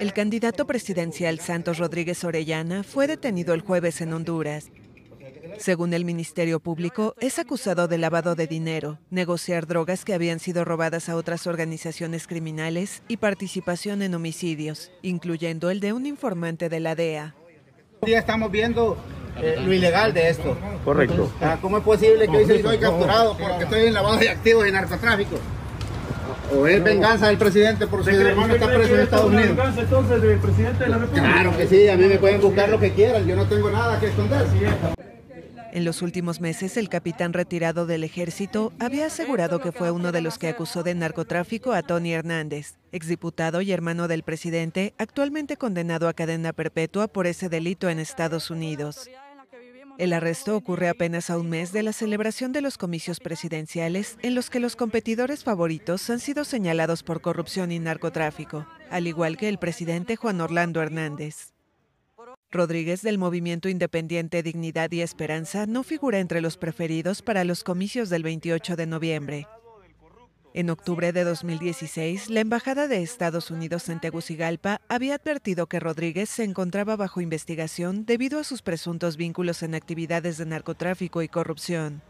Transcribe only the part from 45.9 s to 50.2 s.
a cadena perpetua por ese delito en Estados Unidos. El